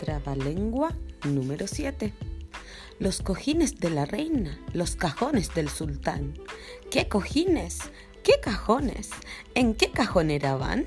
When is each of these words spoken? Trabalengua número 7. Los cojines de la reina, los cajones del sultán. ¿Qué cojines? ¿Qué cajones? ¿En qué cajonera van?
Trabalengua 0.00 0.96
número 1.26 1.66
7. 1.66 2.14
Los 2.98 3.20
cojines 3.20 3.80
de 3.80 3.90
la 3.90 4.06
reina, 4.06 4.58
los 4.72 4.96
cajones 4.96 5.54
del 5.54 5.68
sultán. 5.68 6.38
¿Qué 6.90 7.06
cojines? 7.06 7.80
¿Qué 8.24 8.40
cajones? 8.42 9.10
¿En 9.54 9.74
qué 9.74 9.90
cajonera 9.90 10.56
van? 10.56 10.86